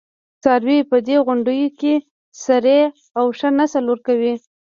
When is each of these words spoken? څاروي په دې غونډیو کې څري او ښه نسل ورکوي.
څاروي 0.43 0.79
په 0.89 0.97
دې 1.07 1.15
غونډیو 1.25 1.69
کې 1.79 1.93
څري 2.43 2.79
او 3.17 3.25
ښه 3.37 3.49
نسل 3.59 3.83
ورکوي. 3.87 4.33